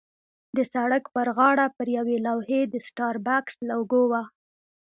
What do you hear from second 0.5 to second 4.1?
د سړک پر غاړه پر یوې لوحې د سټاربکس لوګو